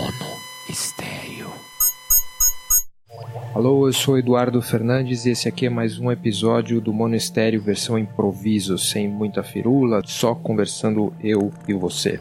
Mono 0.00 0.40
Estéreo. 0.66 1.50
Alô, 3.54 3.86
eu 3.86 3.92
sou 3.92 4.16
Eduardo 4.16 4.62
Fernandes 4.62 5.26
e 5.26 5.30
esse 5.32 5.46
aqui 5.46 5.66
é 5.66 5.68
mais 5.68 5.98
um 5.98 6.10
episódio 6.10 6.80
do 6.80 6.90
Mono 6.90 7.14
Estéreo 7.14 7.60
versão 7.60 7.98
improviso, 7.98 8.78
sem 8.78 9.06
muita 9.06 9.42
firula, 9.42 10.00
só 10.06 10.34
conversando 10.34 11.12
eu 11.22 11.52
e 11.68 11.74
você. 11.74 12.18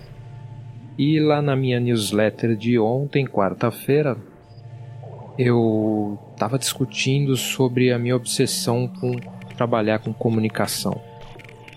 E 0.98 1.22
lá 1.22 1.42
na 1.42 1.56
minha 1.56 1.80
newsletter 1.80 2.58
de 2.58 2.78
ontem, 2.78 3.26
quarta-feira, 3.26 4.18
eu 5.38 6.20
estava 6.34 6.60
discutindo 6.60 7.38
sobre 7.38 7.94
a 7.94 7.98
minha 7.98 8.18
obsessão 8.18 8.90
com 8.90 9.16
trabalhar 9.56 10.00
com 10.00 10.12
comunicação. 10.12 11.02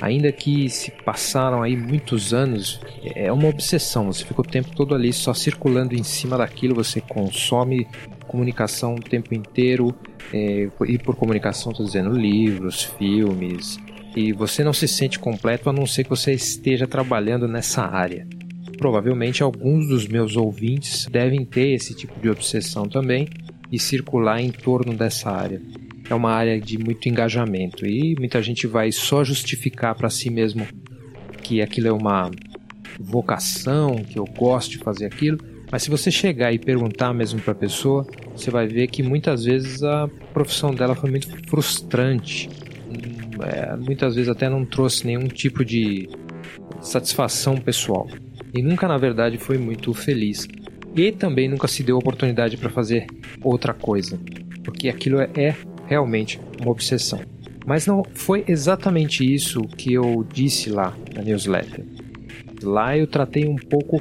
Ainda 0.03 0.32
que 0.32 0.69
se 0.69 0.91
passaram 0.91 1.62
aí 1.62 1.77
muitos 1.77 2.35
anos, 2.35 2.80
é 3.14 3.30
uma 3.30 3.46
obsessão. 3.46 4.12
Você 4.12 4.25
fica 4.25 4.41
o 4.41 4.45
tempo 4.45 4.75
todo 4.75 4.96
ali 4.96 5.12
só 5.12 5.32
circulando 5.32 5.95
em 5.95 6.03
cima 6.03 6.36
daquilo, 6.36 6.75
você 6.75 7.00
consome 7.00 7.86
comunicação 8.26 8.96
o 8.96 9.00
tempo 9.00 9.32
inteiro. 9.32 9.95
É, 10.35 10.68
e 10.89 10.99
por 10.99 11.14
comunicação 11.14 11.71
estou 11.71 11.86
dizendo 11.86 12.11
livros, 12.11 12.82
filmes. 12.82 13.79
E 14.17 14.32
você 14.32 14.64
não 14.64 14.73
se 14.73 14.89
sente 14.89 15.21
completo 15.21 15.71
a 15.71 15.73
não 15.73 15.86
ser 15.86 16.03
que 16.03 16.11
você 16.11 16.32
esteja 16.32 16.89
trabalhando 16.89 17.46
nessa 17.46 17.82
área. 17.84 18.26
Provavelmente 18.79 19.40
alguns 19.40 19.87
dos 19.87 20.09
meus 20.09 20.34
ouvintes 20.34 21.07
devem 21.07 21.45
ter 21.45 21.75
esse 21.75 21.95
tipo 21.95 22.18
de 22.18 22.29
obsessão 22.29 22.89
também 22.89 23.29
e 23.71 23.79
circular 23.79 24.40
em 24.40 24.50
torno 24.50 24.95
dessa 24.95 25.31
área 25.31 25.62
é 26.08 26.14
uma 26.14 26.32
área 26.32 26.61
de 26.61 26.79
muito 26.79 27.08
engajamento 27.08 27.86
e 27.86 28.14
muita 28.18 28.42
gente 28.42 28.66
vai 28.66 28.92
só 28.92 29.24
justificar 29.24 29.94
para 29.94 30.11
si 30.11 30.30
mesmo 30.30 30.66
que 31.42 31.61
aquilo 31.61 31.88
é 31.88 31.92
uma 31.92 32.30
vocação, 32.98 33.97
que 33.97 34.19
eu 34.19 34.25
gosto 34.25 34.72
de 34.72 34.78
fazer 34.78 35.06
aquilo. 35.06 35.38
Mas 35.70 35.84
se 35.84 35.91
você 35.91 36.11
chegar 36.11 36.52
e 36.52 36.58
perguntar 36.58 37.14
mesmo 37.14 37.41
para 37.41 37.52
a 37.52 37.56
pessoa, 37.56 38.06
você 38.36 38.50
vai 38.50 38.67
ver 38.67 38.89
que 38.89 39.03
muitas 39.03 39.44
vezes 39.44 39.83
a 39.83 40.09
profissão 40.33 40.75
dela 40.75 40.94
foi 40.94 41.11
muito 41.11 41.28
frustrante. 41.48 42.48
Hum, 42.89 43.42
é, 43.42 43.75
muitas 43.77 44.14
vezes 44.14 44.28
até 44.28 44.50
não 44.50 44.66
trouxe 44.66 45.06
nenhum 45.06 45.27
tipo 45.28 45.64
de 45.64 46.09
satisfação 46.81 47.56
pessoal. 47.56 48.06
E 48.55 48.62
nunca, 48.62 48.87
na 48.87 48.98
verdade, 48.98 49.39
foi 49.39 49.56
muito 49.56 49.94
feliz. 49.94 50.47
E 50.94 51.11
também 51.11 51.48
nunca 51.48 51.66
se 51.66 51.83
deu 51.83 51.97
oportunidade 51.97 52.59
para 52.59 52.69
fazer 52.69 53.06
outra 53.42 53.72
coisa. 53.72 54.20
Porque 54.62 54.91
aquilo 54.91 55.20
é 55.20 55.56
realmente 55.93 56.41
uma 56.59 56.71
obsessão. 56.71 57.21
Mas 57.67 57.87
não 57.87 58.03
foi 58.15 58.45
exatamente 58.48 59.23
isso 59.23 59.61
que 59.61 59.93
eu 59.93 60.27
disse 60.33 60.71
lá 60.71 60.97
na 61.15 61.23
newsletter. 61.23 61.84
Lá 62.62 62.97
eu 62.97 63.07
tratei 63.07 63.47
um 63.47 63.57
pouco 63.57 64.01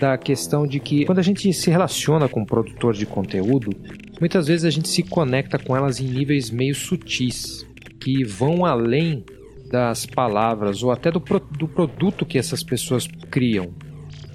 da 0.00 0.18
questão 0.18 0.66
de 0.66 0.80
que 0.80 1.04
quando 1.04 1.20
a 1.20 1.22
gente 1.22 1.52
se 1.52 1.70
relaciona 1.70 2.28
com 2.28 2.40
um 2.40 2.44
produtor 2.44 2.94
de 2.94 3.06
conteúdo, 3.06 3.70
muitas 4.18 4.48
vezes 4.48 4.64
a 4.64 4.70
gente 4.70 4.88
se 4.88 5.02
conecta 5.04 5.56
com 5.56 5.76
elas 5.76 6.00
em 6.00 6.08
níveis 6.08 6.50
meio 6.50 6.74
sutis, 6.74 7.64
que 8.00 8.24
vão 8.24 8.64
além 8.64 9.24
das 9.70 10.04
palavras 10.04 10.82
ou 10.82 10.90
até 10.90 11.12
do, 11.12 11.20
pro, 11.20 11.38
do 11.38 11.68
produto 11.68 12.26
que 12.26 12.38
essas 12.38 12.64
pessoas 12.64 13.06
criam. 13.30 13.72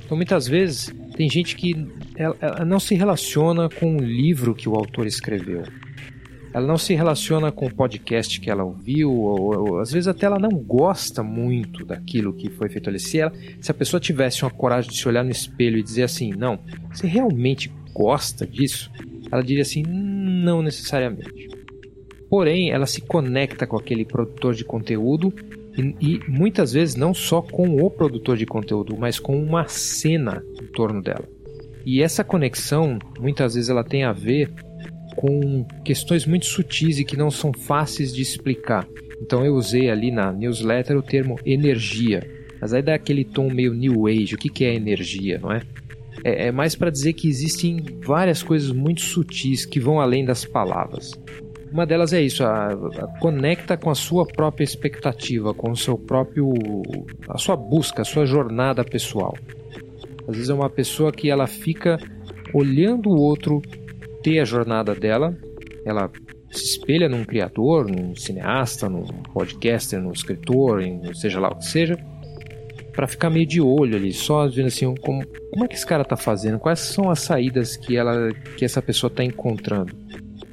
Então 0.06 0.16
muitas 0.16 0.48
vezes 0.48 0.94
tem 1.18 1.30
gente 1.30 1.58
que 1.58 1.76
ela, 2.16 2.38
ela 2.40 2.66
não 2.66 2.80
se 2.80 2.96
relaciona 2.96 3.68
com 3.68 3.98
o 3.98 4.02
livro 4.02 4.56
que 4.56 4.70
o 4.70 4.76
autor 4.76 5.06
escreveu 5.08 5.64
ela 6.56 6.66
não 6.66 6.78
se 6.78 6.94
relaciona 6.94 7.52
com 7.52 7.66
o 7.66 7.74
podcast 7.74 8.40
que 8.40 8.50
ela 8.50 8.64
ouviu, 8.64 9.12
ou, 9.12 9.72
ou, 9.72 9.80
às 9.80 9.92
vezes 9.92 10.08
até 10.08 10.26
ela 10.26 10.40
não 10.40 10.52
gosta 10.52 11.22
muito 11.22 11.84
daquilo 11.84 12.32
que 12.32 12.50
foi 12.50 12.70
feito 12.70 12.90
ali. 12.90 12.98
Se, 12.98 13.20
ela, 13.20 13.34
se 13.60 13.70
a 13.70 13.74
pessoa 13.74 14.00
tivesse 14.00 14.42
uma 14.42 14.50
coragem 14.50 14.90
de 14.90 14.98
se 14.98 15.06
olhar 15.06 15.22
no 15.22 15.32
espelho 15.32 15.78
e 15.78 15.84
dizer 15.84 16.04
assim, 16.04 16.30
não, 16.30 16.58
você 16.90 17.08
realmente 17.08 17.70
gosta 17.94 18.48
disso? 18.48 18.90
Ela 19.30 19.44
diria 19.44 19.64
assim, 19.64 19.84
não 19.86 20.62
necessariamente. 20.62 21.50
Porém, 22.30 22.72
ela 22.72 22.86
se 22.86 23.02
conecta 23.02 23.68
com 23.68 23.76
aquele 23.76 24.06
produtor 24.06 24.56
de 24.56 24.64
conteúdo 24.64 25.34
e, 25.78 25.94
e 26.00 26.20
muitas 26.26 26.72
vezes 26.72 26.96
não 26.96 27.14
só 27.14 27.42
com 27.42 27.84
o 27.84 27.92
produtor 27.92 28.38
de 28.38 28.46
conteúdo, 28.46 28.96
mas 28.98 29.20
com 29.20 29.38
uma 29.38 29.68
cena 29.68 30.42
em 30.62 30.68
torno 30.68 31.02
dela. 31.02 31.28
E 31.86 32.02
essa 32.02 32.24
conexão, 32.24 32.98
muitas 33.20 33.56
vezes 33.56 33.70
ela 33.70 33.84
tem 33.84 34.06
a 34.06 34.14
ver 34.14 34.50
com 35.16 35.66
questões 35.84 36.26
muito 36.26 36.46
sutis 36.46 37.00
e 37.00 37.06
que 37.06 37.18
não 37.18 37.32
são 37.32 37.52
fáceis 37.54 38.14
de 38.14 38.22
explicar. 38.22 38.88
Então 39.22 39.46
eu 39.46 39.56
usei 39.56 39.90
ali 39.90 40.12
na 40.12 40.32
newsletter 40.32 40.98
o 40.98 41.02
termo 41.02 41.40
energia, 41.46 42.28
mas 42.60 42.74
aí 42.74 42.82
dá 42.82 42.94
aquele 42.94 43.24
tom 43.24 43.50
meio 43.50 43.74
new 43.74 44.08
age. 44.08 44.36
O 44.36 44.38
que, 44.38 44.50
que 44.50 44.66
é 44.66 44.76
energia, 44.76 45.40
não 45.40 45.52
é? 45.52 45.62
É, 46.24 46.48
é 46.48 46.52
mais 46.52 46.76
para 46.76 46.90
dizer 46.90 47.14
que 47.14 47.28
existem 47.28 47.84
várias 48.04 48.42
coisas 48.44 48.72
muito 48.72 49.02
sutis 49.02 49.66
que 49.66 49.80
vão 49.80 50.00
além 50.00 50.26
das 50.26 50.46
palavras. 50.46 51.12
Uma 51.72 51.86
delas 51.86 52.14
é 52.14 52.22
isso, 52.22 52.44
a, 52.44 52.68
a, 52.68 53.20
conecta 53.20 53.76
com 53.76 53.90
a 53.90 53.96
sua 53.96 54.26
própria 54.26 54.64
expectativa, 54.64 55.54
com 55.54 55.72
o 55.72 55.76
seu 55.76 55.98
próprio, 55.98 56.54
a 57.28 57.38
sua 57.38 57.56
busca, 57.56 58.02
a 58.02 58.06
sua 58.06 58.26
jornada 58.26 58.84
pessoal. 58.84 59.36
Às 60.28 60.36
vezes 60.36 60.50
é 60.50 60.54
uma 60.54 60.70
pessoa 60.70 61.12
que 61.12 61.30
ela 61.30 61.48
fica 61.48 62.00
olhando 62.54 63.10
o 63.10 63.20
outro 63.20 63.62
ter 64.26 64.40
a 64.40 64.44
jornada 64.44 64.96
dela, 64.96 65.38
ela 65.86 66.10
se 66.50 66.64
espelha 66.64 67.08
num 67.08 67.24
criador, 67.24 67.88
num 67.88 68.16
cineasta, 68.16 68.90
num 68.90 69.06
podcaster, 69.06 70.02
num 70.02 70.12
escritor, 70.12 70.82
em 70.82 71.14
seja 71.14 71.40
lá 71.40 71.50
o 71.50 71.56
que 71.58 71.66
seja, 71.66 71.96
para 72.92 73.06
ficar 73.06 73.30
meio 73.30 73.46
de 73.46 73.62
olho 73.62 73.96
ali, 73.96 74.12
só 74.12 74.48
vendo 74.48 74.66
assim, 74.66 74.96
como, 74.96 75.24
como 75.52 75.64
é 75.64 75.68
que 75.68 75.76
esse 75.76 75.86
cara 75.86 76.04
tá 76.04 76.18
fazendo, 76.18 76.58
quais 76.58 76.80
são 76.80 77.12
as 77.12 77.20
saídas 77.20 77.78
que 77.78 77.96
ela 77.96 78.34
que 78.58 78.66
essa 78.66 78.82
pessoa 78.82 79.12
está 79.12 79.24
encontrando. 79.24 79.96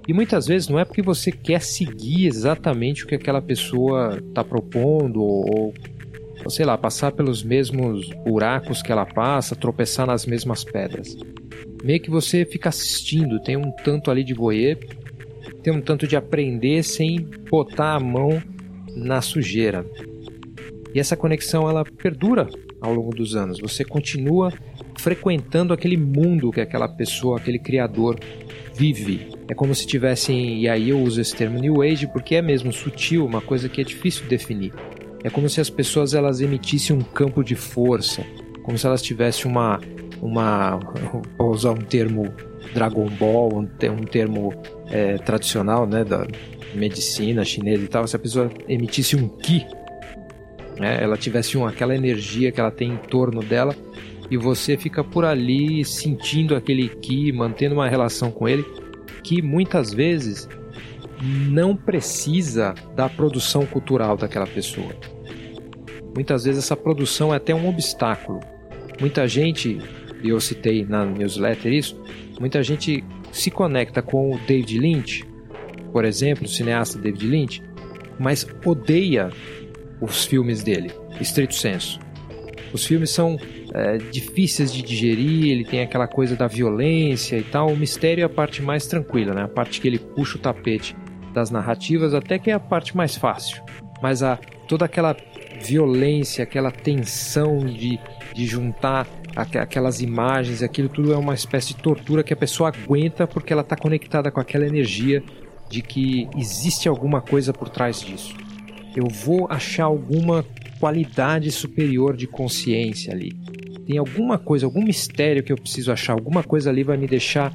E 0.07 0.13
muitas 0.13 0.47
vezes 0.47 0.69
não 0.69 0.79
é 0.79 0.85
porque 0.85 1.01
você 1.01 1.33
quer 1.33 1.63
seguir 1.63 2.27
exatamente 2.27 3.05
o 3.05 3.07
que 3.07 3.15
aquela 3.15 3.41
pessoa 3.41 4.19
está 4.19 4.45
propondo 4.45 5.23
ou, 5.23 5.73
ou, 6.45 6.51
sei 6.51 6.67
lá, 6.67 6.77
passar 6.77 7.13
pelos 7.13 7.43
mesmos 7.43 8.11
buracos 8.25 8.83
que 8.83 8.93
ela 8.93 9.07
passa, 9.07 9.57
tropeçar 9.57 10.07
nas 10.07 10.27
mesmas 10.27 10.63
pedras 10.63 11.17
meio 11.83 12.01
que 12.01 12.11
você 12.11 12.45
fica 12.45 12.69
assistindo, 12.69 13.41
tem 13.41 13.57
um 13.57 13.71
tanto 13.71 14.11
ali 14.11 14.25
de 14.25 14.35
voyeur, 14.35 14.79
tem 15.63 15.73
um 15.73 15.81
tanto 15.81 16.07
de 16.07 16.17
aprender 16.17 16.83
sem 16.83 17.21
botar 17.51 17.95
a 17.95 18.01
mão 18.01 18.43
na 18.95 19.21
sujeira. 19.21 19.85
E 20.95 21.01
essa 21.01 21.17
conexão 21.17 21.69
ela 21.69 21.85
perdura 21.85 22.49
ao 22.81 22.93
longo 22.93 23.15
dos 23.15 23.35
anos. 23.35 23.59
Você 23.61 23.85
continua 23.85 24.53
frequentando 24.99 25.73
aquele 25.73 25.97
mundo 25.97 26.51
que 26.51 26.61
aquela 26.61 26.89
pessoa, 26.89 27.39
aquele 27.39 27.59
criador 27.59 28.19
vive. 28.75 29.29
É 29.49 29.55
como 29.55 29.75
se 29.75 29.87
tivessem, 29.87 30.61
e 30.61 30.69
aí 30.69 30.91
eu 30.91 31.01
uso 31.01 31.21
esse 31.21 31.35
termo 31.35 31.59
New 31.59 31.83
Age 31.83 32.07
porque 32.09 32.35
é 32.35 32.43
mesmo 32.43 32.73
sutil, 32.73 33.25
uma 33.25 33.41
coisa 33.41 33.69
que 33.69 33.81
é 33.81 33.85
difícil 33.85 34.25
de 34.25 34.29
definir. 34.29 34.73
É 35.25 35.31
como 35.31 35.49
se 35.49 35.61
as 35.61 35.71
pessoas 35.71 36.15
elas 36.15 36.41
emitissem 36.41 36.97
um 36.97 37.01
campo 37.01 37.43
de 37.45 37.55
força, 37.55 38.25
como 38.65 38.77
se 38.77 38.87
elas 38.87 39.03
tivessem 39.03 39.51
uma 39.51 39.81
uma. 40.23 40.79
Vou 41.37 41.51
usar 41.51 41.73
um 41.73 41.77
termo 41.77 42.33
Dragon 42.73 43.07
Ball, 43.07 43.53
um, 43.53 43.69
um 43.91 44.05
termo 44.05 44.55
é, 44.89 45.19
tradicional 45.19 45.87
né, 45.87 46.05
da 46.05 46.27
medicina 46.75 47.45
chinesa 47.45 47.83
e 47.83 47.89
tal, 47.89 48.07
se 48.07 48.17
a 48.17 48.19
pessoa 48.19 48.51
emitisse 48.69 49.17
um 49.17 49.29
Ki, 49.29 49.67
né, 50.79 51.03
ela 51.03 51.17
tivesse 51.17 51.57
uma, 51.57 51.69
aquela 51.69 51.95
energia 51.95 52.51
que 52.51 52.61
ela 52.61 52.71
tem 52.71 52.93
em 52.93 52.97
torno 52.97 53.43
dela 53.43 53.75
e 54.31 54.37
você 54.37 54.77
fica 54.77 55.05
por 55.05 55.25
ali 55.25 55.85
sentindo 55.85 56.55
aquele 56.55 56.89
Ki, 56.89 57.33
mantendo 57.33 57.75
uma 57.75 57.89
relação 57.89 58.31
com 58.31 58.49
ele, 58.49 58.65
que 59.23 59.43
muitas 59.43 59.93
vezes 59.93 60.49
não 61.23 61.77
precisa 61.77 62.75
da 62.97 63.09
produção 63.09 63.67
cultural 63.67 64.17
daquela 64.17 64.47
pessoa. 64.47 64.93
Muitas 66.15 66.45
vezes 66.45 66.65
essa 66.65 66.77
produção 66.77 67.33
é 67.33 67.37
até 67.37 67.55
um 67.55 67.69
obstáculo. 67.69 68.41
Muita 69.01 69.27
gente 69.29 69.79
e 70.23 70.29
eu 70.29 70.41
citei 70.41 70.85
na 70.85 71.05
newsletter 71.05 71.73
isso, 71.73 72.01
muita 72.39 72.63
gente 72.63 73.05
se 73.31 73.51
conecta 73.51 74.03
com 74.03 74.35
o 74.35 74.39
David 74.39 74.79
Lynch, 74.79 75.25
por 75.93 76.05
exemplo, 76.05 76.45
o 76.45 76.49
cineasta 76.49 76.99
David 76.99 77.27
Lynch, 77.27 77.63
mas 78.19 78.47
odeia 78.65 79.31
os 80.01 80.25
filmes 80.25 80.63
dele, 80.63 80.91
estrito 81.21 81.55
senso. 81.55 81.99
Os 82.73 82.87
filmes 82.87 83.11
são 83.11 83.39
é, 83.75 83.99
difíceis 83.99 84.73
de 84.73 84.83
digerir, 84.83 85.51
ele 85.51 85.65
tem 85.65 85.83
aquela 85.83 86.07
coisa 86.07 86.35
da 86.35 86.47
violência 86.47 87.37
e 87.37 87.43
tal. 87.43 87.69
O 87.69 87.77
mistério 87.77 88.23
é 88.23 88.25
a 88.25 88.29
parte 88.29 88.63
mais 88.63 88.87
tranquila, 88.87 89.35
né? 89.35 89.43
A 89.43 89.49
parte 89.49 89.81
que 89.81 89.87
ele 89.87 89.99
puxa 89.99 90.37
o 90.37 90.41
tapete 90.41 90.97
das 91.35 91.51
narrativas, 91.51 92.15
até 92.15 92.39
que 92.39 92.51
é 92.51 92.55
a 92.55 92.61
parte 92.61 92.97
mais 92.97 93.15
fácil. 93.15 93.63
Mas 94.03 94.23
a, 94.23 94.39
toda 94.67 94.85
aquela 94.87 95.17
violência, 95.63 96.43
aquela 96.43 96.71
tensão 96.71 97.59
de, 97.59 97.99
de 98.35 98.47
juntar 98.47 99.07
aquelas 99.37 100.01
imagens, 100.01 100.63
aquilo 100.63 100.89
tudo 100.89 101.13
é 101.13 101.17
uma 101.17 101.35
espécie 101.35 101.69
de 101.69 101.83
tortura 101.83 102.23
que 102.23 102.33
a 102.33 102.37
pessoa 102.37 102.69
aguenta 102.71 103.27
porque 103.27 103.53
ela 103.53 103.63
está 103.63 103.77
conectada 103.77 104.31
com 104.31 104.41
aquela 104.41 104.67
energia 104.67 105.23
de 105.71 105.81
que 105.81 106.29
existe 106.37 106.89
alguma 106.89 107.21
coisa 107.21 107.53
por 107.53 107.69
trás 107.69 108.01
disso. 108.01 108.37
Eu 108.95 109.09
vou 109.09 109.47
achar 109.51 109.85
alguma 109.85 110.45
qualidade 110.79 111.51
superior 111.51 112.17
de 112.17 112.27
consciência 112.27 113.13
ali. 113.13 113.33
tem 113.87 113.99
alguma 113.99 114.39
coisa, 114.39 114.67
algum 114.67 114.83
mistério 114.85 115.43
que 115.43 115.53
eu 115.53 115.57
preciso 115.57 115.91
achar, 115.91 116.13
alguma 116.13 116.43
coisa 116.43 116.71
ali 116.71 116.85
vai 116.85 116.97
me 116.97 117.07
deixar 117.07 117.53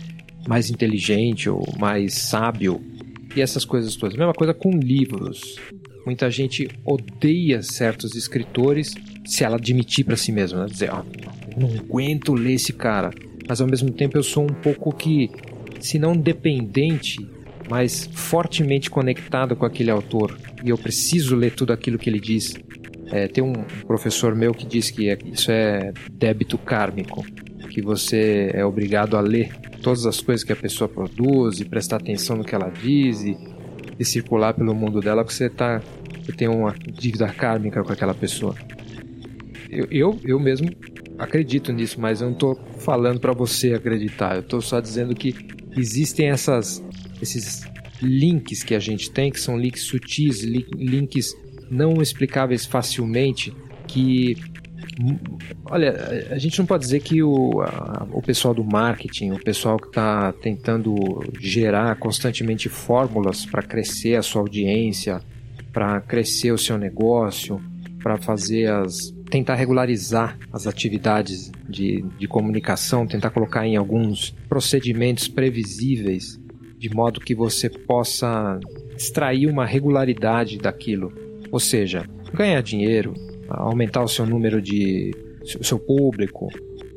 mais 0.48 0.70
inteligente 0.70 1.50
ou 1.50 1.64
mais 1.78 2.16
sábio 2.16 2.82
e 3.36 3.42
essas 3.42 3.64
coisas 3.66 3.96
todas. 3.96 4.18
Mesma 4.18 4.34
coisa 4.34 4.54
com 4.54 4.72
livros. 4.72 5.58
Muita 6.08 6.32
gente 6.32 6.70
odeia 6.86 7.62
certos 7.62 8.16
escritores 8.16 8.96
se 9.26 9.44
ela 9.44 9.58
admitir 9.58 10.06
para 10.06 10.16
si 10.16 10.32
mesma, 10.32 10.62
né? 10.62 10.68
dizer, 10.72 10.90
ah, 10.90 11.04
não 11.58 11.68
aguento 11.68 12.34
ler 12.34 12.54
esse 12.54 12.72
cara. 12.72 13.10
Mas 13.46 13.60
ao 13.60 13.68
mesmo 13.68 13.92
tempo 13.92 14.18
eu 14.18 14.24
sou 14.24 14.46
um 14.46 14.54
pouco 14.54 14.96
que, 14.96 15.30
se 15.82 16.00
não 16.00 16.16
dependente, 16.16 17.18
mas 17.70 18.10
fortemente 18.14 18.90
conectado 18.90 19.54
com 19.54 19.66
aquele 19.66 19.92
autor 19.92 20.40
e 20.64 20.70
eu 20.70 20.78
preciso 20.78 21.36
ler 21.36 21.52
tudo 21.52 21.74
aquilo 21.74 21.98
que 21.98 22.10
ele 22.10 22.22
diz. 22.22 22.56
É, 23.12 23.28
tem 23.28 23.44
um 23.44 23.52
professor 23.86 24.34
meu 24.34 24.54
que 24.54 24.66
diz 24.66 24.90
que 24.90 25.10
é, 25.10 25.18
isso 25.26 25.52
é 25.52 25.92
débito 26.10 26.58
kármico, 26.58 27.26
que 27.70 27.82
você 27.82 28.50
é 28.54 28.64
obrigado 28.64 29.18
a 29.18 29.20
ler 29.20 29.52
todas 29.82 30.06
as 30.06 30.22
coisas 30.22 30.46
que 30.46 30.54
a 30.54 30.56
pessoa 30.56 30.88
produz 30.88 31.60
e 31.60 31.66
prestar 31.66 31.98
atenção 31.98 32.38
no 32.38 32.46
que 32.46 32.56
ela 32.56 32.70
diz 32.70 33.24
e, 33.24 33.38
e 34.00 34.06
circular 34.06 34.54
pelo 34.54 34.74
mundo 34.74 35.00
dela, 35.00 35.24
porque 35.24 35.36
você, 35.36 35.50
tá, 35.50 35.82
você 36.28 36.34
tem 36.34 36.50
uma 36.50 36.76
dívida 36.92 37.28
kármica 37.30 37.82
com 37.82 37.94
aquela 37.94 38.14
pessoa. 38.14 38.54
Eu, 39.70 39.88
eu, 39.90 40.20
eu 40.26 40.40
mesmo 40.40 40.70
acredito 41.18 41.72
nisso, 41.72 42.02
mas 42.02 42.20
eu 42.20 42.28
não 42.28 42.34
estou 42.34 42.56
falando 42.80 43.18
para 43.20 43.32
você 43.32 43.74
acreditar. 43.74 44.36
Eu 44.36 44.42
estou 44.42 44.62
só 44.62 44.82
dizendo 44.82 45.16
que 45.16 45.34
existem 45.78 46.30
essas, 46.30 46.84
esses 47.22 47.64
links 48.02 48.62
que 48.62 48.76
a 48.76 48.80
gente 48.80 49.10
tem, 49.10 49.32
que 49.32 49.40
são 49.40 49.58
links 49.58 49.84
sutis, 49.84 50.42
links 50.42 51.34
não 51.72 52.02
explicáveis 52.02 52.66
facilmente, 52.66 53.56
que 53.88 54.36
Olha, 55.66 56.28
a 56.32 56.38
gente 56.38 56.58
não 56.58 56.66
pode 56.66 56.84
dizer 56.84 57.02
que 57.02 57.22
o, 57.22 57.62
a, 57.62 58.08
o 58.12 58.22
pessoal 58.22 58.54
do 58.54 58.64
marketing, 58.64 59.32
o 59.32 59.40
pessoal 59.40 59.78
que 59.78 59.88
está 59.88 60.32
tentando 60.32 60.96
gerar 61.40 61.96
constantemente 61.98 62.68
fórmulas 62.68 63.46
para 63.46 63.62
crescer 63.62 64.16
a 64.16 64.24
sua 64.24 64.42
audiência, 64.42 65.20
para 65.72 66.02
crescer 66.02 66.52
o 66.52 66.58
seu 66.58 66.78
negócio, 66.78 67.62
para 68.02 68.18
fazer 68.18 68.70
as. 68.72 69.14
tentar 69.30 69.56
regularizar 69.56 70.38
as 70.52 70.68
atividades 70.68 71.52
de, 71.68 72.04
de 72.18 72.28
comunicação, 72.28 73.08
tentar 73.08 73.30
colocar 73.30 73.66
em 73.66 73.76
alguns 73.76 74.36
procedimentos 74.48 75.28
previsíveis, 75.28 76.40
de 76.78 76.90
modo 76.90 77.20
que 77.20 77.36
você 77.36 77.70
possa 77.70 78.60
extrair 78.96 79.48
uma 79.48 79.66
regularidade 79.66 80.58
daquilo. 80.58 81.14
Ou 81.52 81.60
seja, 81.60 82.06
ganhar 82.34 82.62
dinheiro, 82.62 83.14
aumentar 83.50 84.04
o 84.04 84.08
seu 84.08 84.26
número 84.26 84.62
de 84.62 85.12
o 85.60 85.64
seu 85.64 85.80
público 85.80 86.50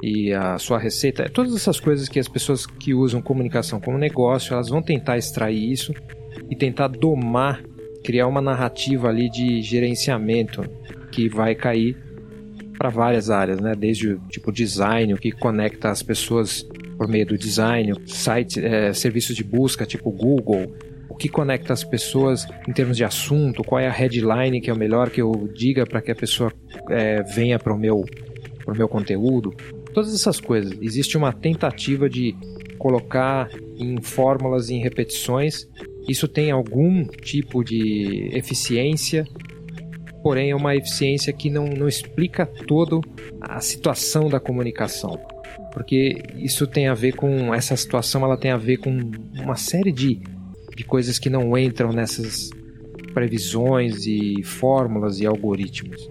e 0.03 0.33
a 0.33 0.59
sua 0.59 0.79
receita, 0.79 1.29
todas 1.29 1.55
essas 1.55 1.79
coisas 1.79 2.09
que 2.09 2.19
as 2.19 2.27
pessoas 2.27 2.67
que 2.67 2.95
usam 2.95 3.21
comunicação 3.23 3.81
como 3.81 3.99
negócio, 3.99 4.55
elas 4.55 4.69
vão 4.69 4.83
tentar 4.83 5.19
extrair 5.19 5.71
isso 5.71 5.95
e 6.49 6.57
tentar 6.57 6.89
domar, 6.89 7.63
criar 8.05 8.27
uma 8.27 8.41
narrativa 8.41 9.09
ali 9.09 9.31
de 9.31 9.63
gerenciamento 9.63 10.63
que 11.13 11.29
vai 11.29 11.55
cair 11.55 11.97
para 12.79 12.89
várias 12.89 13.31
áreas, 13.31 13.61
né? 13.61 13.75
Desde 13.75 14.15
o 14.15 14.21
tipo 14.29 14.51
design, 14.51 15.13
o 15.15 15.17
que 15.17 15.31
conecta 15.33 15.91
as 15.91 16.03
pessoas 16.03 16.67
por 16.97 17.09
meio 17.09 17.27
do 17.27 17.37
design, 17.37 17.95
site, 18.07 18.65
é, 18.65 18.93
serviços 18.93 19.37
de 19.37 19.45
busca 19.45 19.85
tipo 19.85 20.11
Google, 20.11 20.75
que 21.21 21.29
conecta 21.29 21.75
as 21.75 21.85
pessoas 21.85 22.47
em 22.67 22.73
termos 22.73 22.97
de 22.97 23.05
assunto, 23.05 23.63
qual 23.63 23.79
é 23.79 23.87
a 23.87 23.93
headline 23.93 24.59
que 24.59 24.71
é 24.71 24.73
o 24.73 24.77
melhor 24.77 25.11
que 25.11 25.21
eu 25.21 25.51
diga 25.55 25.87
para 25.87 26.01
que 26.01 26.11
a 26.11 26.15
pessoa 26.15 26.51
é, 26.89 27.23
venha 27.23 27.59
para 27.59 27.75
o 27.75 27.79
meu, 27.79 28.07
pro 28.65 28.75
meu 28.75 28.89
conteúdo. 28.89 29.55
Todas 29.93 30.15
essas 30.15 30.41
coisas. 30.41 30.73
Existe 30.81 31.19
uma 31.19 31.31
tentativa 31.31 32.09
de 32.09 32.35
colocar 32.79 33.51
em 33.77 34.01
fórmulas, 34.01 34.71
em 34.71 34.81
repetições. 34.81 35.69
Isso 36.11 36.27
tem 36.27 36.51
algum 36.51 37.05
tipo 37.05 37.63
de 37.63 38.31
eficiência, 38.33 39.27
porém 40.23 40.51
é 40.51 40.57
uma 40.57 40.75
eficiência 40.75 41.33
que 41.33 41.49
não, 41.49 41.67
não 41.67 41.87
explica 41.87 42.47
todo 42.67 43.01
a 43.41 43.61
situação 43.61 44.29
da 44.29 44.41
comunicação. 44.41 45.21
Porque 45.73 46.21
isso 46.37 46.67
tem 46.67 46.89
a 46.89 46.95
ver 46.95 47.15
com 47.15 47.55
essa 47.55 47.77
situação, 47.77 48.25
ela 48.25 48.37
tem 48.37 48.51
a 48.51 48.57
ver 48.57 48.79
com 48.79 48.91
uma 49.41 49.57
série 49.57 49.93
de 49.93 50.21
de 50.81 50.85
coisas 50.85 51.19
que 51.19 51.29
não 51.29 51.57
entram 51.59 51.93
nessas 51.93 52.49
previsões 53.13 54.07
e 54.07 54.43
fórmulas 54.43 55.21
e 55.21 55.27
algoritmos. 55.27 56.11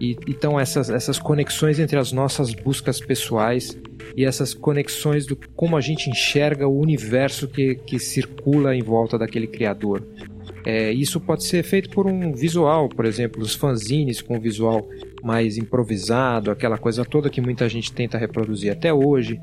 E, 0.00 0.16
então 0.28 0.58
essas, 0.58 0.88
essas 0.88 1.18
conexões 1.18 1.80
entre 1.80 1.98
as 1.98 2.12
nossas 2.12 2.54
buscas 2.54 3.00
pessoais 3.00 3.76
e 4.16 4.24
essas 4.24 4.54
conexões 4.54 5.26
do 5.26 5.36
como 5.54 5.76
a 5.76 5.80
gente 5.80 6.10
enxerga 6.10 6.66
o 6.66 6.78
universo 6.78 7.48
que, 7.48 7.74
que 7.74 7.98
circula 7.98 8.74
em 8.74 8.82
volta 8.82 9.18
daquele 9.18 9.46
criador. 9.46 10.06
É, 10.64 10.92
isso 10.92 11.20
pode 11.20 11.44
ser 11.44 11.62
feito 11.62 11.88
por 11.90 12.06
um 12.06 12.32
visual, 12.32 12.88
por 12.88 13.06
exemplo, 13.06 13.42
os 13.42 13.54
fanzines 13.54 14.20
com 14.20 14.38
visual 14.38 14.86
mais 15.22 15.56
improvisado, 15.56 16.50
aquela 16.50 16.76
coisa 16.76 17.04
toda 17.04 17.30
que 17.30 17.40
muita 17.40 17.68
gente 17.68 17.92
tenta 17.92 18.18
reproduzir 18.18 18.70
até 18.72 18.92
hoje 18.92 19.40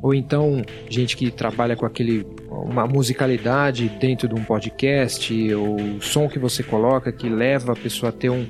ou 0.00 0.14
então 0.14 0.62
gente 0.88 1.16
que 1.16 1.30
trabalha 1.30 1.76
com 1.76 1.84
aquele 1.84 2.24
uma 2.48 2.86
musicalidade 2.86 3.88
dentro 4.00 4.28
de 4.28 4.34
um 4.34 4.44
podcast, 4.44 5.32
o 5.54 6.00
som 6.00 6.28
que 6.28 6.38
você 6.38 6.62
coloca 6.62 7.12
que 7.12 7.28
leva 7.28 7.72
a 7.72 7.76
pessoa 7.76 8.10
a 8.10 8.12
ter 8.12 8.30
um 8.30 8.46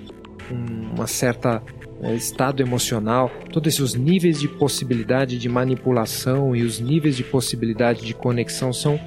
uma 0.50 1.06
certa 1.06 1.62
é, 2.03 2.15
estado 2.15 2.62
emocional, 2.62 3.31
todos 3.53 3.75
esses 3.75 3.95
níveis 3.95 4.41
de 4.41 4.49
possibilidade 4.49 5.39
de 5.39 5.49
manipulação 5.49 6.55
e 6.55 6.62
os 6.62 6.79
níveis 6.79 7.17
de 7.17 7.25
possibilidade 7.25 8.05
de 8.05 8.15
conexão 8.15 8.73
são 8.73 9.00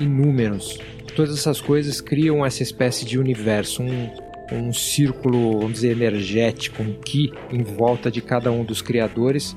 inúmeros. 0.00 0.78
Todas 1.14 1.36
essas 1.36 1.60
coisas 1.60 2.00
criam 2.00 2.44
essa 2.44 2.62
espécie 2.62 3.04
de 3.04 3.18
universo, 3.18 3.82
um, 3.82 4.10
um 4.52 4.72
círculo, 4.72 5.60
vamos 5.60 5.74
dizer, 5.74 5.92
energético, 5.92 6.82
um 6.82 6.94
ki 6.94 7.32
em 7.50 7.62
volta 7.62 8.10
de 8.10 8.20
cada 8.20 8.50
um 8.50 8.64
dos 8.64 8.80
criadores 8.80 9.56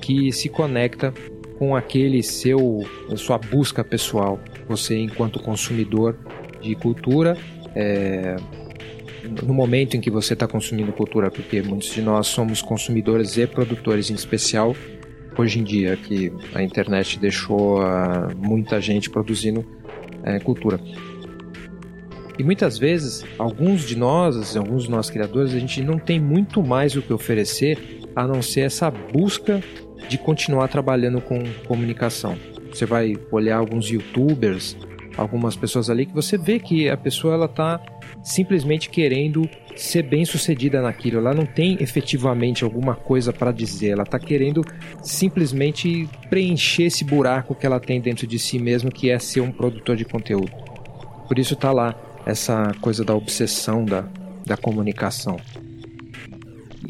que 0.00 0.30
se 0.32 0.48
conecta 0.48 1.12
com 1.58 1.74
aquele 1.74 2.22
seu 2.22 2.84
sua 3.16 3.38
busca 3.38 3.82
pessoal, 3.82 4.38
você 4.68 4.98
enquanto 4.98 5.40
consumidor 5.40 6.18
de 6.60 6.74
cultura, 6.74 7.36
é, 7.74 8.36
no 9.42 9.52
momento 9.52 9.96
em 9.96 10.00
que 10.00 10.10
você 10.10 10.32
está 10.32 10.46
consumindo 10.46 10.92
cultura, 10.92 11.30
porque 11.30 11.62
muitos 11.62 11.92
de 11.92 12.02
nós 12.02 12.26
somos 12.26 12.62
consumidores 12.62 13.36
e 13.36 13.46
produtores, 13.46 14.10
em 14.10 14.14
especial 14.14 14.74
hoje 15.38 15.58
em 15.58 15.64
dia 15.64 15.96
que 15.96 16.32
a 16.54 16.62
internet 16.62 17.18
deixou 17.18 17.78
uh, 17.78 18.34
muita 18.36 18.80
gente 18.80 19.10
produzindo 19.10 19.60
uh, 19.60 20.42
cultura. 20.42 20.80
E 22.38 22.44
muitas 22.44 22.78
vezes, 22.78 23.24
alguns 23.38 23.86
de 23.86 23.96
nós, 23.96 24.56
alguns 24.56 24.84
de 24.84 24.90
nós 24.90 25.08
criadores, 25.08 25.54
a 25.54 25.58
gente 25.58 25.82
não 25.82 25.98
tem 25.98 26.20
muito 26.20 26.62
mais 26.62 26.94
o 26.94 27.02
que 27.02 27.12
oferecer 27.12 27.78
a 28.14 28.26
não 28.26 28.42
ser 28.42 28.60
essa 28.60 28.90
busca 28.90 29.62
de 30.08 30.18
continuar 30.18 30.68
trabalhando 30.68 31.20
com 31.20 31.42
comunicação. 31.66 32.36
Você 32.70 32.84
vai 32.84 33.16
olhar 33.30 33.56
alguns 33.56 33.90
youtubers, 33.90 34.76
algumas 35.16 35.56
pessoas 35.56 35.88
ali 35.88 36.04
que 36.04 36.14
você 36.14 36.36
vê 36.36 36.58
que 36.58 36.90
a 36.90 36.96
pessoa 36.96 37.34
ela 37.34 37.48
tá 37.48 37.80
simplesmente 38.26 38.90
querendo 38.90 39.48
ser 39.76 40.02
bem 40.02 40.24
sucedida 40.24 40.82
naquilo. 40.82 41.18
Ela 41.18 41.32
não 41.32 41.46
tem 41.46 41.76
efetivamente 41.80 42.64
alguma 42.64 42.96
coisa 42.96 43.32
para 43.32 43.52
dizer. 43.52 43.90
Ela 43.90 44.02
está 44.02 44.18
querendo 44.18 44.64
simplesmente 45.00 46.08
preencher 46.28 46.84
esse 46.84 47.04
buraco 47.04 47.54
que 47.54 47.64
ela 47.64 47.78
tem 47.78 48.00
dentro 48.00 48.26
de 48.26 48.36
si 48.36 48.58
mesmo, 48.58 48.90
que 48.90 49.10
é 49.10 49.18
ser 49.20 49.42
um 49.42 49.52
produtor 49.52 49.94
de 49.94 50.04
conteúdo. 50.04 50.50
Por 51.28 51.38
isso 51.38 51.54
está 51.54 51.70
lá 51.70 51.94
essa 52.26 52.74
coisa 52.80 53.04
da 53.04 53.14
obsessão 53.14 53.84
da, 53.84 54.08
da 54.44 54.56
comunicação. 54.56 55.36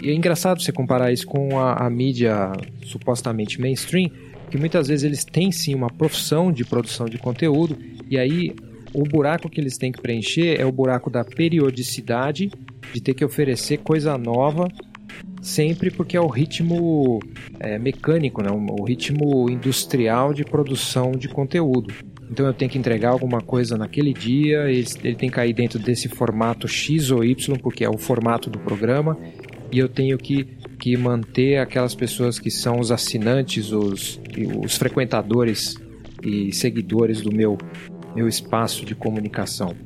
E 0.03 0.11
é 0.11 0.15
engraçado 0.15 0.63
você 0.63 0.73
comparar 0.73 1.13
isso 1.13 1.27
com 1.27 1.59
a, 1.59 1.87
a 1.87 1.91
mídia 1.91 2.53
supostamente 2.83 3.61
mainstream, 3.61 4.11
que 4.51 4.57
muitas 4.57 4.89
vezes 4.89 5.05
eles 5.05 5.23
têm 5.23 5.53
sim 5.53 5.75
uma 5.75 5.91
profissão 5.91 6.51
de 6.51 6.65
produção 6.65 7.07
de 7.07 7.19
conteúdo, 7.19 7.77
e 8.09 8.17
aí 8.17 8.55
o 8.97 9.03
buraco 9.03 9.51
que 9.51 9.61
eles 9.61 9.77
têm 9.77 9.93
que 9.93 10.01
preencher 10.01 10.59
é 10.59 10.65
o 10.65 10.73
buraco 10.73 11.11
da 11.11 11.23
periodicidade, 11.23 12.51
de 12.95 13.01
ter 13.01 13.13
que 13.13 13.25
oferecer 13.25 13.79
coisa 13.79 14.17
nova 14.17 14.69
sempre 15.43 15.91
porque 15.91 16.17
é 16.17 16.21
o 16.21 16.27
ritmo 16.27 17.21
é, 17.61 17.79
mecânico, 17.79 18.43
né? 18.43 18.51
o 18.51 18.85
ritmo 18.85 19.49
industrial 19.49 20.35
de 20.35 20.45
produção 20.45 21.13
de 21.13 21.29
conteúdo. 21.29 21.95
Então 22.31 22.47
eu 22.47 22.53
tenho 22.53 22.71
que 22.71 22.79
entregar 22.79 23.11
alguma 23.11 23.41
coisa 23.41 23.77
naquele 23.77 24.13
dia, 24.13 24.69
ele, 24.69 24.85
ele 25.05 25.15
tem 25.15 25.29
que 25.29 25.37
cair 25.37 25.53
dentro 25.53 25.79
desse 25.79 26.09
formato 26.09 26.67
X 26.67 27.11
ou 27.11 27.25
Y, 27.25 27.57
porque 27.59 27.85
é 27.85 27.89
o 27.89 27.97
formato 27.97 28.51
do 28.51 28.59
programa, 28.59 29.17
e 29.71 29.79
eu 29.79 29.89
tenho 29.89 30.19
que, 30.19 30.45
que 30.79 30.97
manter 30.97 31.59
aquelas 31.59 31.95
pessoas 31.95 32.39
que 32.39 32.51
são 32.51 32.81
os 32.81 32.91
assinantes, 32.91 33.71
os, 33.71 34.21
os 34.65 34.77
frequentadores 34.77 35.77
e 36.25 36.53
seguidores 36.53 37.21
do 37.21 37.33
meu, 37.33 37.57
meu 38.17 38.27
espaço 38.27 38.87
de 38.87 38.95
comunicação. 38.95 39.77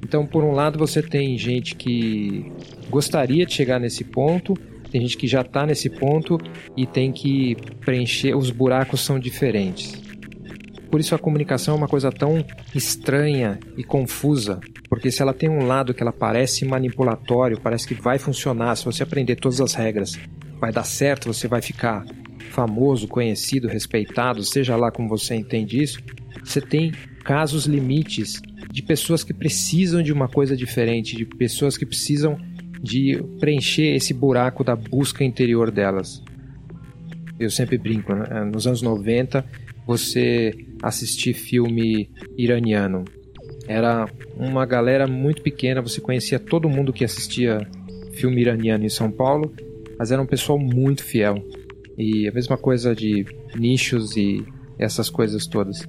Então, 0.00 0.24
por 0.24 0.44
um 0.44 0.52
lado, 0.52 0.78
você 0.78 1.02
tem 1.02 1.36
gente 1.36 1.74
que 1.74 2.50
gostaria 2.88 3.44
de 3.44 3.52
chegar 3.52 3.80
nesse 3.80 4.04
ponto, 4.04 4.54
tem 4.92 5.00
gente 5.00 5.16
que 5.16 5.26
já 5.26 5.40
está 5.40 5.66
nesse 5.66 5.90
ponto 5.90 6.38
e 6.76 6.86
tem 6.86 7.10
que 7.10 7.56
preencher, 7.80 8.36
os 8.36 8.50
buracos 8.50 9.00
são 9.00 9.18
diferentes. 9.18 10.00
Por 10.88 11.00
isso 11.00 11.14
a 11.14 11.18
comunicação 11.18 11.74
é 11.74 11.78
uma 11.78 11.88
coisa 11.88 12.10
tão 12.10 12.44
estranha 12.74 13.58
e 13.76 13.82
confusa, 13.82 14.60
porque 14.88 15.10
se 15.10 15.22
ela 15.22 15.34
tem 15.34 15.48
um 15.48 15.66
lado 15.66 15.92
que 15.92 16.02
ela 16.02 16.12
parece 16.12 16.64
manipulatório, 16.64 17.60
parece 17.60 17.86
que 17.86 17.94
vai 17.94 18.18
funcionar, 18.18 18.76
se 18.76 18.84
você 18.84 19.02
aprender 19.02 19.36
todas 19.36 19.60
as 19.60 19.74
regras, 19.74 20.18
vai 20.60 20.72
dar 20.72 20.84
certo, 20.84 21.32
você 21.32 21.46
vai 21.46 21.62
ficar 21.62 22.04
famoso, 22.50 23.06
conhecido, 23.06 23.68
respeitado, 23.68 24.42
seja 24.42 24.76
lá 24.76 24.90
como 24.90 25.08
você 25.08 25.36
entende 25.36 25.80
isso, 25.80 26.00
você 26.44 26.60
tem 26.60 26.92
casos 27.24 27.66
limites 27.66 28.40
de 28.70 28.82
pessoas 28.82 29.22
que 29.22 29.32
precisam 29.32 30.02
de 30.02 30.12
uma 30.12 30.28
coisa 30.28 30.56
diferente, 30.56 31.16
de 31.16 31.24
pessoas 31.24 31.76
que 31.76 31.86
precisam 31.86 32.38
de 32.82 33.22
preencher 33.38 33.94
esse 33.94 34.14
buraco 34.14 34.64
da 34.64 34.74
busca 34.74 35.22
interior 35.22 35.70
delas. 35.70 36.22
Eu 37.38 37.50
sempre 37.50 37.78
brinco, 37.78 38.14
né? 38.14 38.44
nos 38.44 38.66
anos 38.66 38.82
90 38.82 39.44
você 39.86 40.52
assistir 40.82 41.34
filme 41.34 42.10
iraniano 42.36 43.04
era 43.70 44.08
uma 44.36 44.66
galera 44.66 45.06
muito 45.06 45.42
pequena, 45.42 45.80
você 45.80 46.00
conhecia 46.00 46.40
todo 46.40 46.68
mundo 46.68 46.92
que 46.92 47.04
assistia 47.04 47.66
filme 48.14 48.40
iraniano 48.40 48.84
em 48.84 48.88
São 48.88 49.10
Paulo, 49.10 49.54
mas 49.96 50.10
era 50.10 50.20
um 50.20 50.26
pessoal 50.26 50.58
muito 50.58 51.04
fiel. 51.04 51.36
E 51.96 52.26
a 52.26 52.32
mesma 52.32 52.56
coisa 52.58 52.94
de 52.96 53.24
nichos 53.54 54.16
e 54.16 54.44
essas 54.76 55.08
coisas 55.08 55.46
todas. 55.46 55.86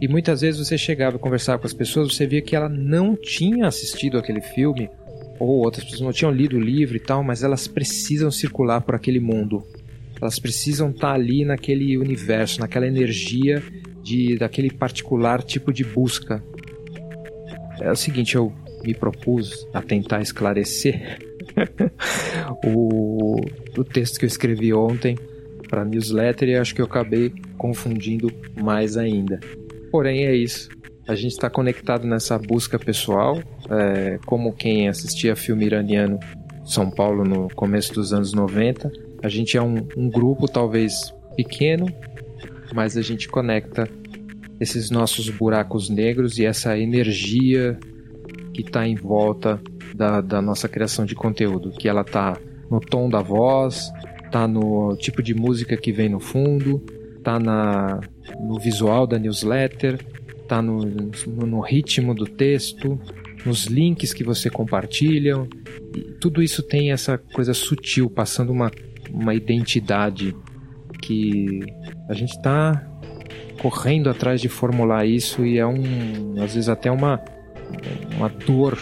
E 0.00 0.08
muitas 0.08 0.40
vezes 0.40 0.66
você 0.66 0.78
chegava 0.78 1.16
a 1.16 1.18
conversar 1.18 1.58
com 1.58 1.66
as 1.66 1.74
pessoas, 1.74 2.14
você 2.14 2.26
via 2.26 2.40
que 2.40 2.56
ela 2.56 2.68
não 2.68 3.14
tinha 3.14 3.66
assistido 3.66 4.16
aquele 4.16 4.40
filme, 4.40 4.88
ou 5.38 5.62
outras 5.64 5.84
pessoas 5.84 6.00
não 6.00 6.12
tinham 6.12 6.32
lido 6.32 6.56
o 6.56 6.60
livro 6.60 6.96
e 6.96 7.00
tal, 7.00 7.22
mas 7.22 7.42
elas 7.42 7.68
precisam 7.68 8.30
circular 8.30 8.80
por 8.80 8.94
aquele 8.94 9.20
mundo. 9.20 9.62
Elas 10.20 10.38
precisam 10.38 10.90
estar 10.90 11.12
ali 11.12 11.44
naquele 11.44 11.96
universo, 11.98 12.60
naquela 12.60 12.86
energia 12.86 13.62
de 14.02 14.36
daquele 14.36 14.70
particular 14.70 15.42
tipo 15.42 15.72
de 15.72 15.84
busca. 15.84 16.42
É 17.80 17.90
o 17.90 17.96
seguinte, 17.96 18.36
eu 18.36 18.52
me 18.82 18.94
propus 18.94 19.66
a 19.72 19.82
tentar 19.82 20.20
esclarecer 20.20 21.18
o, 22.64 23.40
o 23.76 23.84
texto 23.84 24.18
que 24.18 24.24
eu 24.24 24.28
escrevi 24.28 24.72
ontem 24.72 25.16
para 25.68 25.84
newsletter 25.84 26.48
e 26.48 26.56
acho 26.56 26.74
que 26.74 26.80
eu 26.80 26.86
acabei 26.86 27.32
confundindo 27.56 28.30
mais 28.60 28.96
ainda. 28.96 29.40
Porém, 29.90 30.26
é 30.26 30.34
isso. 30.34 30.68
A 31.08 31.14
gente 31.14 31.32
está 31.32 31.50
conectado 31.50 32.06
nessa 32.06 32.38
busca 32.38 32.78
pessoal, 32.78 33.42
é, 33.68 34.18
como 34.26 34.52
quem 34.52 34.88
assistia 34.88 35.34
filme 35.34 35.66
iraniano 35.66 36.18
São 36.64 36.90
Paulo 36.90 37.24
no 37.24 37.48
começo 37.48 37.92
dos 37.92 38.12
anos 38.12 38.32
90. 38.32 38.90
A 39.22 39.28
gente 39.28 39.56
é 39.56 39.62
um, 39.62 39.86
um 39.96 40.08
grupo 40.08 40.46
talvez 40.46 41.12
pequeno, 41.36 41.86
mas 42.72 42.96
a 42.96 43.02
gente 43.02 43.28
conecta 43.28 43.88
esses 44.60 44.90
nossos 44.90 45.28
buracos 45.30 45.88
negros 45.88 46.38
e 46.38 46.44
essa 46.44 46.78
energia 46.78 47.78
que 48.52 48.60
está 48.60 48.86
em 48.86 48.94
volta 48.94 49.60
da, 49.94 50.20
da, 50.20 50.40
nossa 50.40 50.68
criação 50.68 51.04
de 51.04 51.14
conteúdo, 51.14 51.72
que 51.72 51.88
ela 51.88 52.02
está 52.02 52.38
no 52.70 52.78
tom 52.78 53.08
da 53.08 53.22
voz, 53.22 53.90
tá 54.30 54.46
no 54.46 54.96
tipo 54.96 55.22
de 55.22 55.34
música 55.34 55.76
que 55.76 55.90
vem 55.90 56.08
no 56.08 56.20
fundo, 56.20 56.82
tá 57.22 57.38
na, 57.38 58.00
no 58.40 58.58
visual 58.58 59.06
da 59.06 59.18
newsletter, 59.18 59.98
tá 60.48 60.60
no, 60.60 60.84
no, 61.26 61.60
ritmo 61.60 62.14
do 62.14 62.26
texto, 62.26 63.00
nos 63.44 63.66
links 63.66 64.12
que 64.12 64.24
você 64.24 64.50
compartilha. 64.50 65.36
Tudo 66.20 66.42
isso 66.42 66.62
tem 66.62 66.92
essa 66.92 67.16
coisa 67.16 67.54
sutil, 67.54 68.10
passando 68.10 68.50
uma, 68.50 68.70
uma 69.10 69.34
identidade 69.34 70.34
que 71.00 71.60
a 72.08 72.14
gente 72.14 72.30
está 72.30 72.84
correndo 73.60 74.08
atrás 74.08 74.40
de 74.40 74.48
formular 74.48 75.06
isso 75.06 75.44
e 75.44 75.58
é 75.58 75.66
um, 75.66 76.34
às 76.42 76.54
vezes 76.54 76.68
até 76.68 76.90
uma, 76.90 77.20
uma 78.16 78.28
dor 78.28 78.78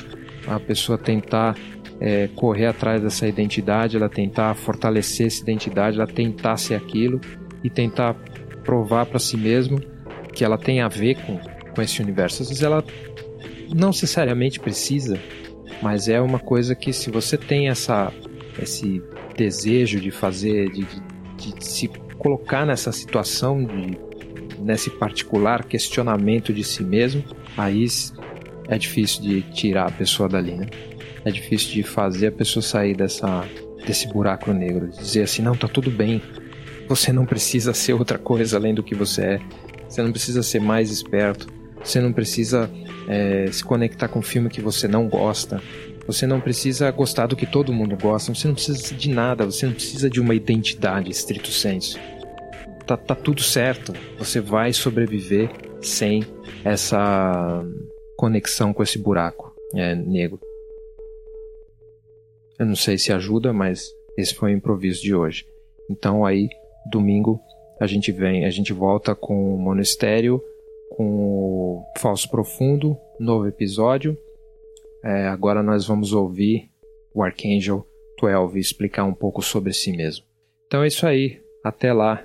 a 0.46 0.58
pessoa 0.58 0.96
tentar 0.96 1.56
é, 2.00 2.28
correr 2.28 2.66
atrás 2.66 3.02
dessa 3.02 3.26
identidade, 3.26 3.96
ela 3.96 4.08
tentar 4.08 4.54
fortalecer 4.54 5.26
essa 5.26 5.42
identidade, 5.42 5.96
ela 5.96 6.06
tentar 6.06 6.56
ser 6.56 6.74
aquilo 6.74 7.20
e 7.62 7.70
tentar 7.70 8.14
provar 8.64 9.06
para 9.06 9.18
si 9.18 9.36
mesmo 9.36 9.80
que 10.32 10.44
ela 10.44 10.58
tem 10.58 10.80
a 10.80 10.88
ver 10.88 11.16
com, 11.22 11.38
com 11.74 11.82
esse 11.82 12.00
universo. 12.02 12.42
Às 12.42 12.48
vezes 12.48 12.62
ela 12.62 12.84
não 13.74 13.88
necessariamente 13.88 14.60
precisa, 14.60 15.18
mas 15.82 16.08
é 16.08 16.20
uma 16.20 16.38
coisa 16.38 16.74
que 16.74 16.92
se 16.92 17.10
você 17.10 17.36
tem 17.36 17.68
essa, 17.68 18.12
esse 18.60 19.02
desejo 19.36 20.00
de 20.00 20.10
fazer, 20.10 20.70
de, 20.70 20.84
de, 20.84 21.54
de 21.54 21.64
se 21.64 21.88
colocar 22.18 22.66
nessa 22.66 22.92
situação, 22.92 23.64
de, 23.64 23.98
nesse 24.60 24.90
particular 24.90 25.64
questionamento 25.64 26.52
de 26.52 26.64
si 26.64 26.82
mesmo, 26.82 27.22
aí 27.56 27.86
é 28.68 28.76
difícil 28.76 29.22
de 29.22 29.42
tirar 29.42 29.88
a 29.88 29.90
pessoa 29.90 30.28
dali, 30.28 30.52
né? 30.52 30.66
É 31.24 31.30
difícil 31.30 31.72
de 31.72 31.82
fazer 31.82 32.28
a 32.28 32.32
pessoa 32.32 32.62
sair 32.62 32.96
dessa, 32.96 33.44
desse 33.86 34.08
buraco 34.08 34.52
negro, 34.52 34.88
dizer 34.88 35.22
assim, 35.22 35.42
não, 35.42 35.54
tá 35.54 35.68
tudo 35.68 35.90
bem. 35.90 36.22
Você 36.88 37.12
não 37.12 37.26
precisa 37.26 37.74
ser 37.74 37.92
outra 37.92 38.18
coisa 38.18 38.56
além 38.56 38.74
do 38.74 38.82
que 38.82 38.94
você 38.94 39.22
é. 39.22 39.40
Você 39.88 40.02
não 40.02 40.10
precisa 40.10 40.42
ser 40.42 40.60
mais 40.60 40.90
esperto. 40.90 41.46
Você 41.84 42.00
não 42.00 42.12
precisa 42.12 42.70
é, 43.06 43.46
se 43.52 43.62
conectar 43.62 44.08
com 44.08 44.20
um 44.20 44.22
filme 44.22 44.48
que 44.48 44.60
você 44.60 44.88
não 44.88 45.08
gosta. 45.08 45.62
Você 46.06 46.26
não 46.26 46.40
precisa 46.40 46.90
gostar 46.90 47.26
do 47.26 47.36
que 47.36 47.46
todo 47.46 47.72
mundo 47.72 47.96
gosta. 47.96 48.34
Você 48.34 48.48
não 48.48 48.54
precisa 48.54 48.94
de 48.94 49.10
nada. 49.10 49.44
Você 49.44 49.66
não 49.66 49.74
precisa 49.74 50.08
de 50.08 50.20
uma 50.20 50.34
identidade, 50.34 51.10
estrito 51.10 51.48
senso. 51.48 51.98
Tá, 52.86 52.96
tá 52.96 53.14
tudo 53.14 53.42
certo. 53.42 53.92
Você 54.18 54.40
vai 54.40 54.72
sobreviver 54.72 55.50
sem 55.82 56.24
essa 56.64 57.62
conexão 58.16 58.72
com 58.72 58.82
esse 58.82 58.98
buraco 58.98 59.54
é, 59.74 59.94
negro. 59.94 60.40
Eu 62.58 62.66
não 62.66 62.74
sei 62.74 62.98
se 62.98 63.12
ajuda, 63.12 63.52
mas 63.52 63.92
esse 64.16 64.34
foi 64.34 64.52
o 64.52 64.56
improviso 64.56 65.00
de 65.02 65.14
hoje. 65.14 65.46
Então 65.88 66.26
aí, 66.26 66.48
domingo, 66.90 67.40
a 67.80 67.86
gente 67.86 68.10
vem, 68.10 68.44
a 68.44 68.50
gente 68.50 68.72
volta 68.72 69.14
com 69.14 69.54
o 69.54 69.58
Monistério, 69.58 70.42
com 70.90 71.04
o 71.04 71.84
Falso 71.98 72.28
Profundo, 72.28 72.96
novo 73.20 73.46
episódio. 73.46 74.16
É, 75.04 75.28
agora 75.28 75.62
nós 75.62 75.86
vamos 75.86 76.12
ouvir 76.12 76.68
o 77.14 77.22
Archangel 77.22 77.86
12 78.20 78.58
explicar 78.58 79.04
um 79.04 79.14
pouco 79.14 79.42
sobre 79.42 79.72
si 79.72 79.92
mesmo. 79.92 80.24
Então 80.66 80.82
é 80.82 80.88
isso 80.88 81.06
aí. 81.06 81.40
Até 81.62 81.92
lá. 81.92 82.24